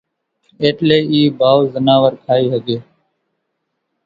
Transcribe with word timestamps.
ايٽلي 0.61 0.99
اِي 1.11 1.21
ڀائو 1.39 1.61
زناور 1.73 2.11
کائي 2.25 2.45
ۿڳي 2.53 2.77